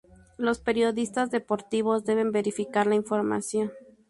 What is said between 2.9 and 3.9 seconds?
información.